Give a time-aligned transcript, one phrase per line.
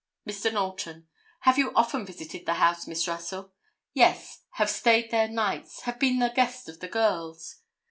[0.27, 0.51] Mr.
[0.51, 3.53] Knowlton—"Have you often visited the house, Miss Russell?"
[3.93, 5.81] "Yes; have stayed there nights.
[5.83, 7.57] Have been the guest of the girls.